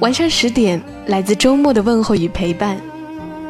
[0.00, 2.80] 晚上十点，来自周末的问候与陪伴，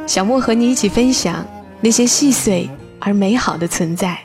[0.06, 1.46] 小莫和你一起分享
[1.82, 4.18] 那些细碎而美好的存在。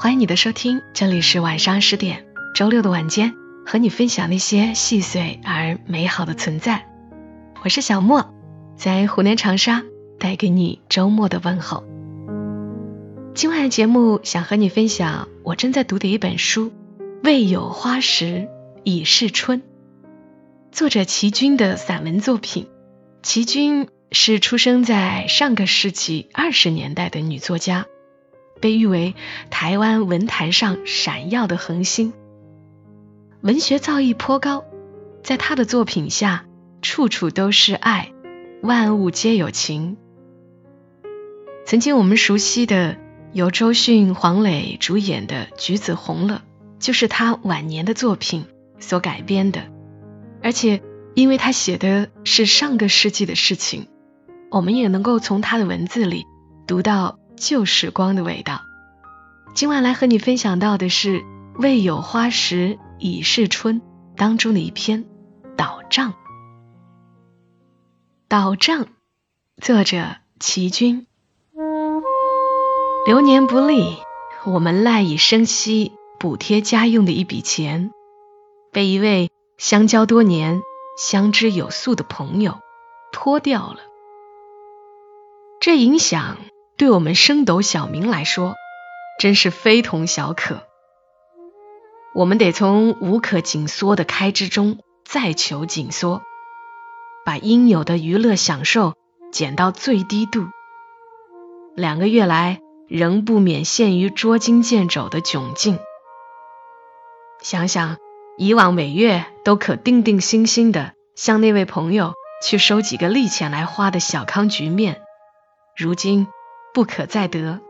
[0.00, 2.24] 欢迎你的收听，这里是晚上十点，
[2.54, 3.34] 周六的晚间，
[3.66, 6.86] 和你分享那些细碎而美好的存在。
[7.62, 8.32] 我是小莫，
[8.78, 9.82] 在湖南长沙
[10.18, 11.84] 带给你周末的问候。
[13.34, 16.68] 今晚的节目想和你分享我正在读的一本书，
[17.22, 18.24] 《未有花时》。
[18.86, 19.62] 已是春。
[20.70, 22.68] 作者齐君的散文作品。
[23.22, 27.86] 齐君是出生在上个世纪二十年代的女作家，
[28.60, 29.14] 被誉为
[29.48, 32.12] 台湾文坛上闪耀的恒星。
[33.40, 34.64] 文学造诣颇高，
[35.22, 36.44] 在她的作品下，
[36.82, 38.12] 处处都是爱，
[38.60, 39.96] 万物皆有情。
[41.64, 42.98] 曾经我们熟悉的
[43.32, 46.42] 由周迅、黄磊主演的《橘子红了》，
[46.84, 48.44] 就是他晚年的作品。
[48.84, 49.62] 所改编的，
[50.42, 50.82] 而且
[51.14, 53.88] 因为他写的是上个世纪的事情，
[54.50, 56.26] 我们也能够从他的文字里
[56.66, 58.60] 读到旧时光的味道。
[59.54, 61.20] 今晚来和你分享到的是
[61.56, 63.80] 《未有花时已是春》
[64.16, 65.04] 当中的一篇
[65.56, 66.12] 《倒账》。
[68.28, 68.86] 倒账，
[69.62, 71.06] 作者齐君。
[73.06, 73.96] 流年不利，
[74.44, 77.92] 我们赖以生息、补贴家用的一笔钱。
[78.74, 80.60] 被一位相交多年、
[80.98, 82.58] 相知有素的朋友
[83.12, 83.78] 拖掉了，
[85.60, 86.38] 这影响
[86.76, 88.56] 对我们升斗小民来说
[89.20, 90.64] 真是非同小可。
[92.14, 96.22] 我们得从无可紧缩的开支中再求紧缩，
[97.24, 98.94] 把应有的娱乐享受
[99.30, 100.48] 减到最低度。
[101.76, 105.78] 两个月来，仍不免陷于捉襟见肘的窘境。
[107.40, 108.03] 想想。
[108.36, 115.02] 以往每月都可定定心心的向那位朋友去收几个利钱来花的小康局面，
[115.76, 116.26] 如今
[116.72, 117.60] 不可再得，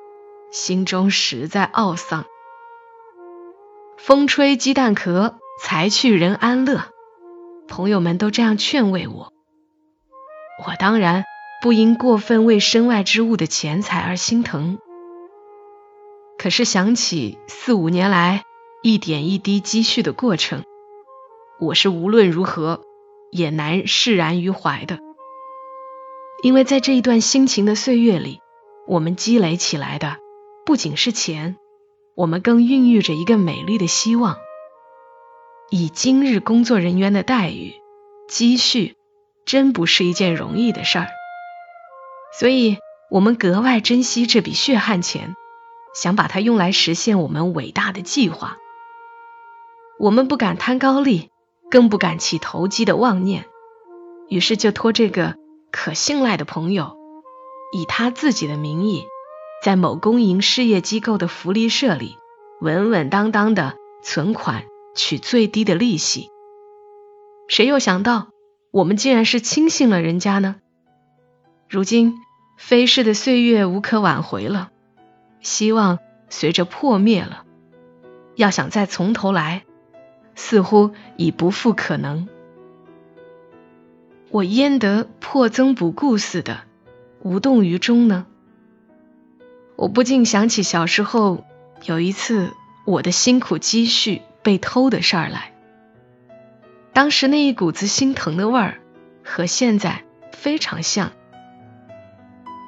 [0.50, 2.24] 心中实在懊丧。
[3.98, 6.86] 风吹鸡蛋壳，财去人安乐。
[7.68, 9.32] 朋友们都这样劝慰我，
[10.66, 11.24] 我当然
[11.62, 14.78] 不因过分为身外之物的钱财而心疼。
[16.38, 18.44] 可是想起四五年来。
[18.86, 20.62] 一点一滴积蓄的过程，
[21.58, 22.82] 我是无论如何
[23.30, 24.98] 也难释然于怀的。
[26.42, 28.42] 因为在这一段辛勤的岁月里，
[28.86, 30.18] 我们积累起来的
[30.66, 31.56] 不仅是钱，
[32.14, 34.36] 我们更孕育着一个美丽的希望。
[35.70, 37.72] 以今日工作人员的待遇，
[38.28, 38.96] 积蓄
[39.46, 41.06] 真不是一件容易的事儿，
[42.38, 42.76] 所以
[43.10, 45.34] 我们格外珍惜这笔血汗钱，
[45.94, 48.58] 想把它用来实现我们伟大的计划。
[49.98, 51.30] 我们不敢贪高利，
[51.70, 53.46] 更不敢起投机的妄念，
[54.28, 55.36] 于是就托这个
[55.70, 56.96] 可信赖的朋友，
[57.72, 59.04] 以他自己的名义，
[59.62, 62.16] 在某公营事业机构的福利社里
[62.60, 64.64] 稳稳当当的存款，
[64.96, 66.28] 取最低的利息。
[67.48, 68.28] 谁又想到，
[68.72, 70.56] 我们竟然是轻信了人家呢？
[71.68, 72.14] 如今
[72.58, 74.70] 飞逝的岁月无可挽回了，
[75.40, 77.44] 希望随着破灭了，
[78.34, 79.64] 要想再从头来。
[80.34, 82.28] 似乎已不复可能，
[84.30, 86.60] 我焉得破增补固似的
[87.22, 88.26] 无动于衷呢？
[89.76, 91.44] 我不禁想起小时候
[91.84, 92.52] 有一次
[92.84, 95.52] 我的辛苦积蓄被偷的事儿来，
[96.92, 98.80] 当时那一股子心疼的味儿
[99.24, 101.12] 和现在非常像。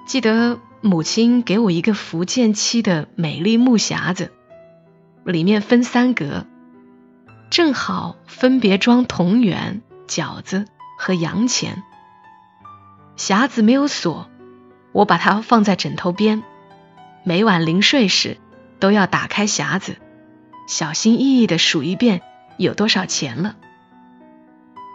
[0.06, 4.30] 记得母亲给我一个福建漆的美丽木匣子，
[5.24, 6.46] 里面分三格。
[7.48, 10.66] 正好分别装铜元、饺子
[10.98, 11.82] 和洋钱。
[13.16, 14.28] 匣子没有锁，
[14.92, 16.42] 我把它放在枕头边，
[17.24, 18.38] 每晚临睡时
[18.78, 19.96] 都要打开匣子，
[20.66, 22.20] 小心翼翼的数一遍
[22.58, 23.56] 有多少钱了。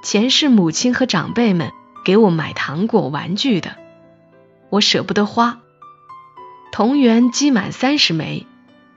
[0.04, 1.72] 钱是母亲和长辈们
[2.04, 3.76] 给我买糖果、玩具的，
[4.70, 5.60] 我舍不得花。
[6.72, 8.46] 铜元积满三十枚，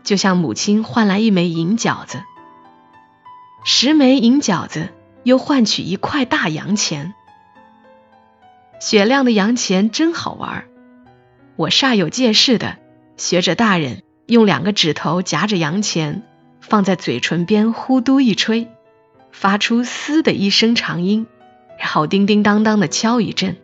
[0.02, 2.22] 就向母亲换来一枚银饺子。
[3.66, 4.90] 十枚银饺子
[5.22, 7.14] 又换取一块大洋钱。
[8.78, 10.66] 雪亮的洋钱真好玩，
[11.56, 12.76] 我煞有介事的
[13.16, 16.22] 学着大人，用两个指头夹着洋钱，
[16.60, 18.68] 放在嘴唇边呼嘟一吹，
[19.32, 21.26] 发出“嘶”的一声长音，
[21.78, 23.56] 然后叮叮当当的敲一阵，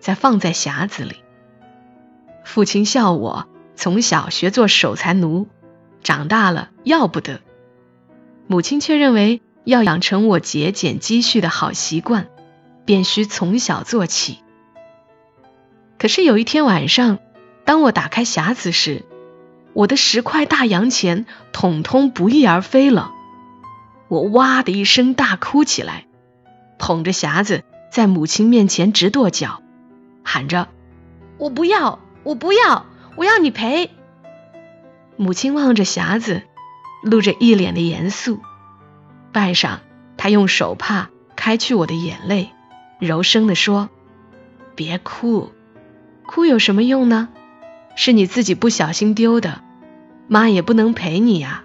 [0.00, 1.16] 再放在匣子里。
[2.42, 5.46] 父亲笑我从小学做守财奴，
[6.02, 7.42] 长大了要不得。
[8.46, 12.28] 母亲却认为要养成我节俭积蓄的好习惯，
[12.84, 14.38] 便需从小做起。
[15.98, 17.18] 可是有一天晚上，
[17.64, 19.04] 当我打开匣子时，
[19.72, 23.12] 我的十块大洋钱统统不翼而飞了。
[24.08, 26.06] 我哇的一声大哭起来，
[26.78, 29.60] 捧着匣子在母亲面前直跺脚，
[30.22, 30.68] 喊着
[31.38, 33.90] ：“我不要！”我不要，我要你赔。
[35.14, 36.42] 母亲望着匣子，
[37.06, 38.40] 露着一脸的严肃。
[39.32, 39.78] 半晌，
[40.16, 42.50] 他用手帕开去我的眼泪，
[42.98, 43.88] 柔声地说
[44.74, 45.52] ：“别哭，
[46.26, 47.28] 哭有什么用呢？
[47.94, 49.62] 是你自己不小心丢的，
[50.28, 51.62] 妈也不能陪你呀。”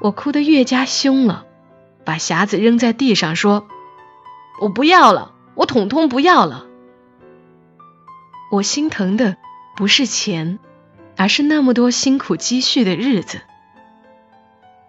[0.00, 1.46] 我哭得越加凶了，
[2.04, 3.66] 把匣子扔在地上，说
[4.60, 6.66] ：“我不要了，我统统不要了。”
[8.52, 9.36] 我心疼的
[9.76, 10.58] 不是钱，
[11.16, 13.40] 而是那么多辛苦积蓄的日子。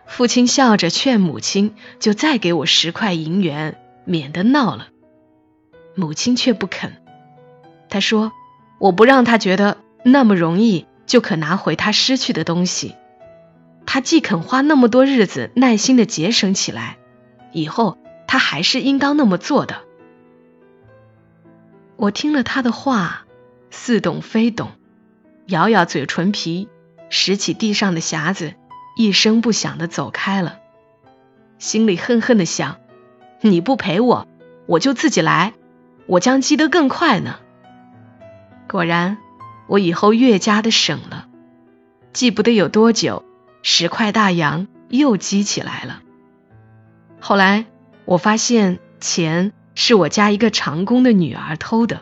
[0.07, 4.87] 父亲笑着劝母亲，就再给我十块银元，免得闹了。
[5.95, 6.93] 母亲却不肯，
[7.89, 8.31] 他说
[8.79, 12.95] ：“我不让他觉得那么容易就可拿回他失去的东西。
[13.85, 16.97] 他既肯花那么多日子耐心的节省起来，
[17.51, 17.97] 以后
[18.27, 19.83] 他还是应当那么做的。”
[21.97, 23.21] 我听了他的话。
[23.71, 24.71] 似懂非懂，
[25.47, 26.69] 咬咬嘴唇皮，
[27.09, 28.53] 拾起地上的匣子，
[28.95, 30.59] 一声不响的走开了。
[31.59, 32.77] 心里恨恨的想：
[33.41, 34.27] 你不陪我，
[34.65, 35.53] 我就自己来，
[36.07, 37.39] 我将积得更快呢。
[38.67, 39.17] 果然，
[39.67, 41.27] 我以后越加的省了。
[42.13, 43.23] 记不得有多久，
[43.61, 46.01] 十块大洋又积起来了。
[47.19, 47.65] 后来
[48.05, 52.01] 我发现，钱是我家一个长工的女儿偷的。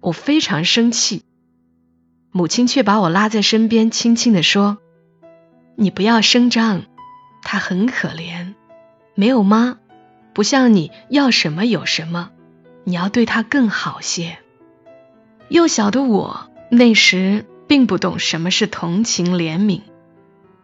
[0.00, 1.22] 我非常生气，
[2.32, 4.78] 母亲却把我拉在身边，轻轻地说
[5.74, 6.82] ：“你不要声张，
[7.42, 8.54] 他很可怜，
[9.14, 9.78] 没有妈，
[10.32, 12.30] 不像你要什么有什么，
[12.84, 14.38] 你要对他更好些。”
[15.48, 19.82] 幼小的我那时并不懂什么是同情怜悯，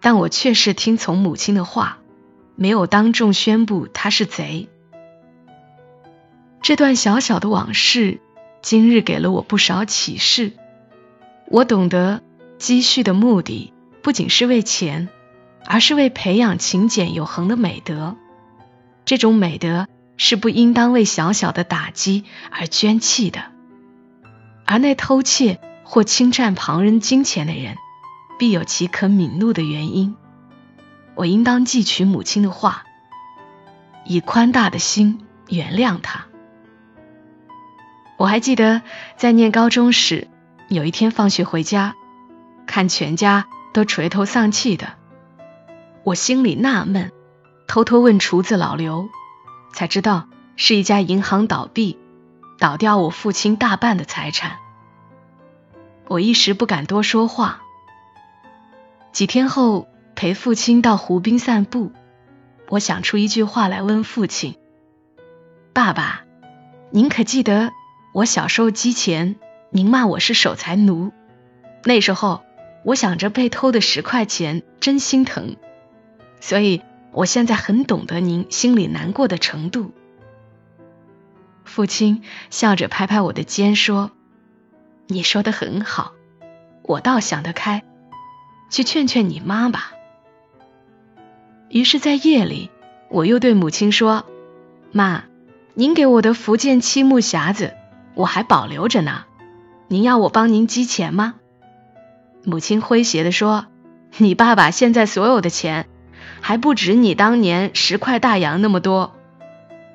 [0.01, 1.99] 但我确实听从母亲的话，
[2.57, 4.69] 没有当众宣布他是贼。
[6.63, 8.21] 这段小小的往事。
[8.61, 10.53] 今日给了我不少启示，
[11.47, 12.21] 我懂得
[12.59, 13.73] 积蓄的目的
[14.09, 15.11] 不仅是为钱，
[15.67, 18.17] 而是为培养勤俭有恒的美德。
[19.05, 23.53] 这种美德是不应当为小小的打击而捐弃的。
[24.65, 27.77] 而那偷窃或侵占旁人金钱的人，
[28.39, 30.17] 必有其可悯怒的原因。
[31.15, 32.85] 我应当记取母亲的话，
[34.07, 35.21] 以宽大的心
[35.51, 36.29] 原谅他。
[38.17, 38.81] 我还记得
[39.19, 40.29] 在念高中时，
[40.71, 41.95] 有一天放学回家，
[42.67, 43.47] 看全家
[43.79, 44.95] 都垂头丧气的，
[46.03, 47.13] 我心里纳闷，
[47.69, 49.09] 偷偷问厨子老刘，
[49.73, 51.97] 才知道是一家银行倒闭，
[52.59, 54.57] 倒掉我父亲大半的财产。
[56.09, 57.63] 我一时不敢多说话。
[59.13, 61.93] 几天后陪父亲到湖边散步，
[62.71, 64.57] 我想出一句话来问父亲
[65.73, 66.25] ：“爸爸，
[66.91, 67.71] 您可记得？”
[68.13, 69.37] 我小时候积钱，
[69.71, 71.13] 您骂我是守财奴。
[71.85, 72.43] 那时候
[72.85, 75.57] 我想着被偷的十块钱，真心疼。
[76.41, 76.83] 所以
[77.13, 79.93] 我现在很懂得您心里难过的程度。
[81.65, 84.11] 父亲笑着拍拍我的肩说
[85.07, 86.13] ：“你说的很好，
[86.83, 87.85] 我倒想得开，
[88.71, 89.93] 去劝劝你妈吧。”
[91.69, 92.71] 于是，在夜里，
[93.11, 94.25] 我又对母亲说
[94.93, 95.25] ：“妈，
[95.75, 97.75] 您给我的福建漆木匣子。”
[98.15, 99.27] 我还保留着呢，
[99.87, 101.37] 您要我帮您积钱吗？
[102.45, 103.67] 母亲诙谐地说
[104.19, 105.89] ：“你爸爸现在所有的钱，
[106.41, 109.15] 还不止你当年十块大洋那么多。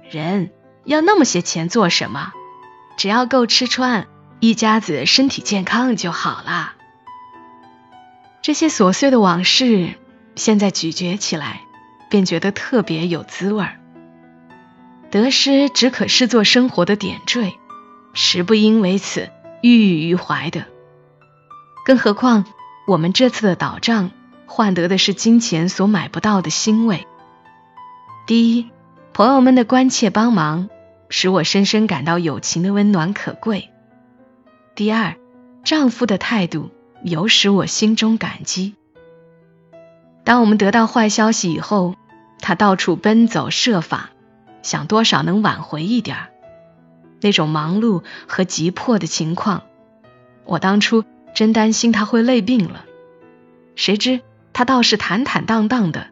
[0.10, 0.52] 人
[0.86, 2.32] 要那么些钱做什么？
[2.98, 4.08] 只要够吃穿，
[4.40, 6.74] 一家子身体健康就好了。”
[8.44, 9.90] 这些琐碎的往事，
[10.36, 11.62] 现在咀嚼起来，
[12.10, 13.80] 便觉得特别有滋味儿。
[15.10, 17.54] 得失只可视作生活的点缀。
[18.16, 19.32] 实不应为此
[19.64, 20.66] 郁郁于怀的。
[21.86, 22.46] 更何况，
[22.88, 24.12] 我们这次的倒账
[24.46, 27.08] 换得的是金钱所买不到的欣慰。
[28.26, 28.70] 第一，
[29.12, 30.70] 朋友们的关切帮忙，
[31.10, 33.70] 使我深深感到友情的温暖可贵；
[34.76, 35.18] 第二，
[35.66, 36.72] 丈夫的态度
[37.04, 38.76] 有使我心中感激。
[40.24, 41.96] 当我们得到坏消息以后，
[42.40, 44.12] 他到处奔走设法，
[44.62, 46.30] 想多少能挽回一点儿。
[47.20, 49.64] 那种忙碌和急迫的情况，
[50.46, 52.86] 我当初真担心他会累病了。
[53.76, 54.22] 谁知
[54.54, 56.08] 他倒是坦坦荡荡的，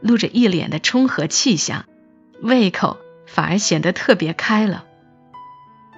[0.00, 1.84] 露着一脸的冲和气象，
[2.40, 4.84] 胃口反而显得特别开了。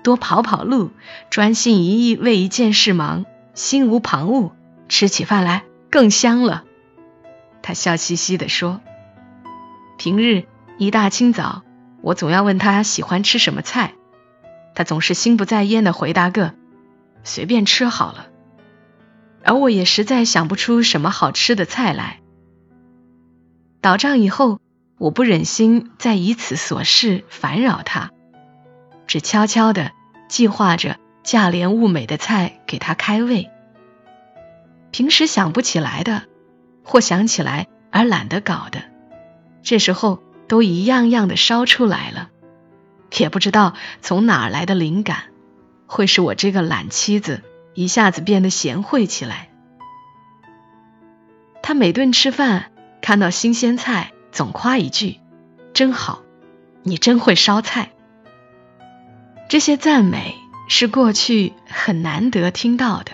[0.04, 0.90] 多跑跑路，
[1.30, 4.52] 专心一意为一件事忙，心无旁骛，
[4.88, 6.64] 吃起饭来更香了。
[7.62, 8.80] 他笑嘻嘻地说
[9.98, 10.44] ：“平日
[10.78, 11.64] 一大清早，
[12.02, 13.94] 我总要问他喜欢吃什么菜。”
[14.76, 16.54] 他总是心不在焉的回答个
[17.24, 18.26] “随便吃好了”，
[19.46, 22.18] 而我也实在想不出什么好吃的菜来。
[23.80, 24.58] 倒账以后，
[24.98, 28.10] 我不忍心再以此琐事烦扰他，
[29.06, 29.92] 只悄悄的
[30.28, 33.48] 计划着价廉物美的菜给他开胃。
[34.90, 36.24] 平时想不起来的，
[36.82, 38.82] 或想起来而懒得搞的，
[39.62, 42.30] 这时候都一样样的烧出来了。
[43.16, 45.26] 也不知道从哪儿来的灵感，
[45.86, 47.42] 会是我这个懒妻子
[47.76, 49.50] 一下子变得贤惠起来。
[51.62, 55.20] 他每顿吃饭看到新鲜菜，总夸一句
[55.74, 56.22] ：“真好，
[56.82, 57.90] 你真会烧菜。”
[59.48, 60.34] 这些赞美
[60.68, 63.12] 是过去很难得听到的。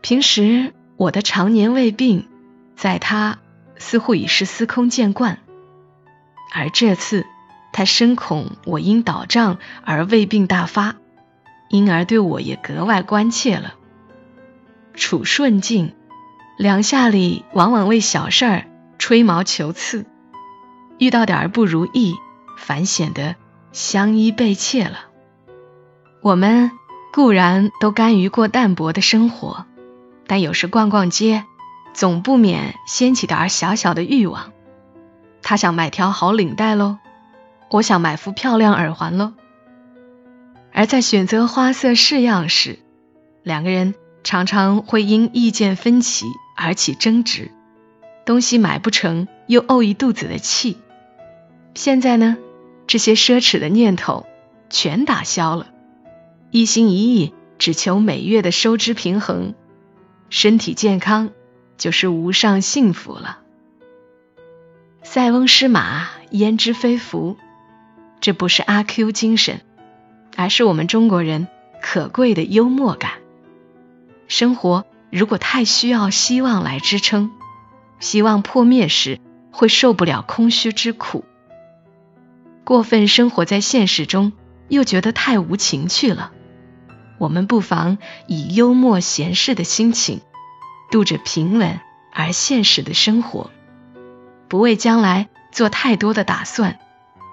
[0.00, 2.28] 平时我的常年胃病，
[2.76, 3.38] 在他
[3.76, 5.38] 似乎已是司空见惯，
[6.54, 7.26] 而这次。
[7.70, 10.96] 他深恐我因倒账而胃病大发，
[11.68, 13.74] 因而对我也格外关切了。
[14.94, 15.94] 处顺境，
[16.56, 18.64] 两下里往往为小事儿
[18.98, 20.06] 吹毛求疵，
[20.98, 22.14] 遇到点儿不如意，
[22.56, 23.36] 反显得
[23.72, 24.98] 相依被怯了。
[26.20, 26.72] 我们
[27.12, 29.66] 固然都甘于过淡泊的生活，
[30.26, 31.44] 但有时逛逛街，
[31.94, 34.52] 总不免掀起点儿小小的欲望。
[35.42, 36.98] 他想买条好领带喽。
[37.70, 39.34] 我想买副漂亮耳环喽，
[40.72, 42.78] 而在选择花色式样时，
[43.42, 47.50] 两个人常常会因意见分歧而起争执，
[48.24, 50.76] 东西买不成又怄一肚子的气。
[51.74, 52.36] 现在呢，
[52.86, 54.26] 这些奢侈的念头
[54.70, 55.68] 全打消了，
[56.50, 59.54] 一心一意只求每月的收支平衡，
[60.30, 61.30] 身体健康
[61.76, 63.40] 就是无上幸福了。
[65.02, 67.36] 塞翁失马，焉知非福。
[68.20, 69.60] 这不是阿 Q 精神，
[70.38, 71.48] 而是我们中国人
[71.82, 73.14] 可贵的幽默感。
[74.28, 77.32] 生活如果太需要希望来支撑，
[77.98, 79.18] 希望破灭时
[79.50, 81.24] 会受不了空虚之苦。
[82.62, 84.32] 过分生活在现实中，
[84.68, 86.30] 又觉得太无情趣了。
[87.18, 90.20] 我们不妨以幽默闲适的心情，
[90.92, 91.80] 度着平稳
[92.12, 93.50] 而现实的生活，
[94.46, 96.78] 不为将来做太多的打算。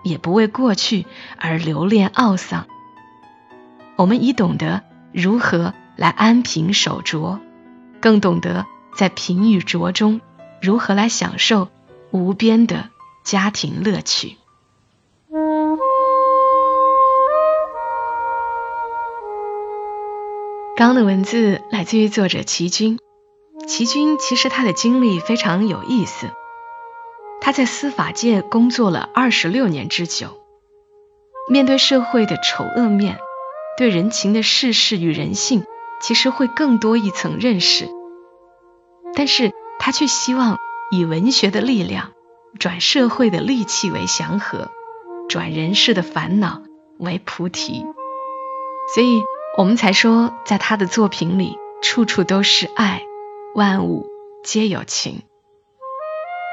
[0.03, 1.05] 也不为过去
[1.37, 2.67] 而留恋懊丧。
[3.97, 4.81] 我们已懂得
[5.13, 7.39] 如何来安贫守拙，
[8.01, 8.65] 更懂得
[8.97, 10.19] 在贫与拙中
[10.61, 11.69] 如何来享受
[12.11, 12.89] 无边的
[13.23, 14.37] 家庭乐趣。
[20.75, 22.99] 刚的文字来自于作者齐军。
[23.65, 26.29] 齐军其实他的经历非常有意思。
[27.39, 30.37] 他在司法界工作了二十六年之久，
[31.49, 33.17] 面对社会的丑恶面，
[33.77, 35.63] 对人情的世事与人性，
[36.01, 37.89] 其实会更多一层认识。
[39.13, 40.57] 但是他却希望
[40.91, 42.11] 以文学的力量，
[42.59, 44.71] 转社会的戾气为祥和，
[45.27, 46.61] 转人世的烦恼
[46.99, 47.85] 为菩提。
[48.93, 49.23] 所以
[49.57, 53.01] 我们才说，在他的作品里，处处都是爱，
[53.55, 54.05] 万物
[54.43, 55.23] 皆有情。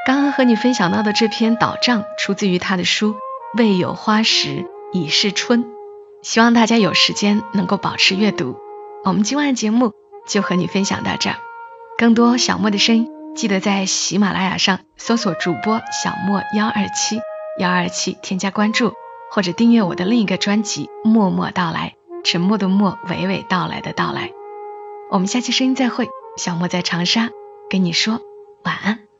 [0.04, 3.14] 刚刚和你分享到的这篇导账，出自于他的书
[3.56, 5.64] 《未有花时已是春》，
[6.22, 8.56] 希望大家有时间能够保持阅读。
[9.04, 9.92] 我们今晚的节目
[10.26, 11.36] 就和你分享到这儿，
[11.98, 17.20] 更多小莫的声音，记得在喜马拉雅上搜索主播小莫幺二七
[17.58, 18.92] 幺二七，添加关注
[19.32, 24.30] 或者订阅我的另一个专辑《默默到来》，沉默的默，娓娓道来的到来。
[25.10, 27.30] 我们下期声音再会，小莫在长沙
[27.68, 28.20] 跟你说
[28.62, 29.11] 晚安。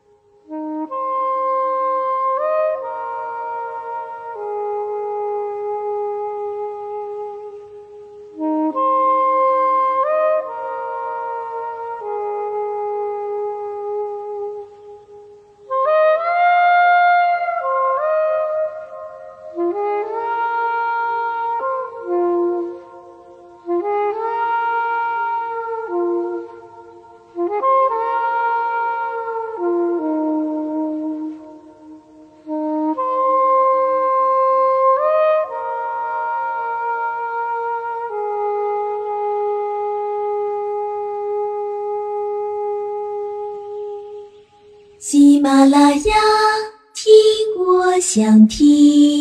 [48.15, 49.12] 想听。